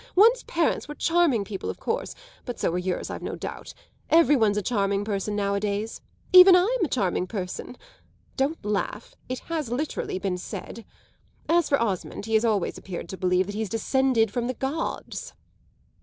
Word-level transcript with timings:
One's 0.15 0.41
parents 0.41 0.87
were 0.87 0.95
charming 0.95 1.45
people 1.45 1.69
of 1.69 1.79
course; 1.79 2.15
but 2.43 2.57
so 2.59 2.71
were 2.71 2.79
yours, 2.79 3.11
I've 3.11 3.21
no 3.21 3.35
doubt. 3.35 3.75
Every 4.09 4.35
one's 4.35 4.57
a 4.57 4.63
charming 4.63 5.05
person 5.05 5.35
nowadays. 5.35 6.01
Even 6.33 6.55
I'm 6.55 6.83
a 6.83 6.87
charming 6.87 7.27
person; 7.27 7.77
don't 8.35 8.65
laugh, 8.65 9.13
it 9.29 9.41
has 9.41 9.69
literally 9.69 10.17
been 10.17 10.39
said. 10.39 10.85
As 11.47 11.69
for 11.69 11.79
Osmond, 11.79 12.25
he 12.25 12.33
has 12.33 12.43
always 12.43 12.79
appeared 12.79 13.09
to 13.09 13.17
believe 13.17 13.45
that 13.45 13.53
he's 13.53 13.69
descended 13.69 14.31
from 14.31 14.47
the 14.47 14.55
gods." 14.55 15.33